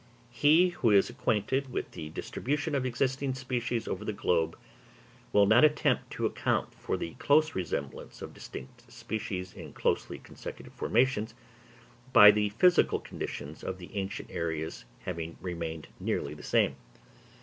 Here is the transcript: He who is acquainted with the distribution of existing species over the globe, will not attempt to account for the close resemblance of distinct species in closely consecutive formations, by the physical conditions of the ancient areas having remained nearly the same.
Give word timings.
He 0.31 0.69
who 0.69 0.89
is 0.89 1.11
acquainted 1.11 1.71
with 1.71 1.91
the 1.91 2.09
distribution 2.09 2.73
of 2.73 2.87
existing 2.87 3.35
species 3.35 3.87
over 3.87 4.03
the 4.03 4.11
globe, 4.13 4.57
will 5.31 5.45
not 5.45 5.63
attempt 5.63 6.09
to 6.13 6.25
account 6.25 6.73
for 6.73 6.97
the 6.97 7.13
close 7.19 7.53
resemblance 7.53 8.19
of 8.19 8.33
distinct 8.33 8.91
species 8.91 9.53
in 9.53 9.73
closely 9.73 10.17
consecutive 10.17 10.73
formations, 10.73 11.35
by 12.13 12.31
the 12.31 12.49
physical 12.49 12.99
conditions 12.99 13.63
of 13.63 13.77
the 13.77 13.95
ancient 13.95 14.31
areas 14.31 14.85
having 15.01 15.37
remained 15.39 15.87
nearly 15.99 16.33
the 16.33 16.41
same. 16.41 16.77